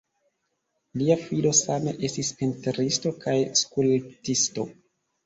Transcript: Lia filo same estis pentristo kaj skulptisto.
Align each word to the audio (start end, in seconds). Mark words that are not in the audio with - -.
Lia 1.01 1.17
filo 1.25 1.51
same 1.59 1.93
estis 2.07 2.31
pentristo 2.39 3.13
kaj 3.27 3.37
skulptisto. 3.61 4.67